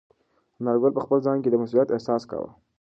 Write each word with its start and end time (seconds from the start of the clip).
انارګل 0.59 0.91
په 0.95 1.01
خپل 1.05 1.17
ځان 1.25 1.37
کې 1.43 1.49
د 1.51 1.55
مسؤلیت 1.61 1.89
احساس 1.91 2.21
کاوه. 2.29 2.49